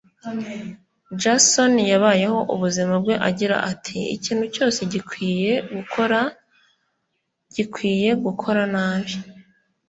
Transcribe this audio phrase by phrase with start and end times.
[1.21, 6.19] Jason yabayeho ubuzima bwe agira ati: "Ikintu cyose gikwiye gukora
[7.53, 9.13] gikwiye gukora nabi